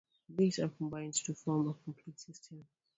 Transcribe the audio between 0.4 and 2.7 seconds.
are combined to form a complete system.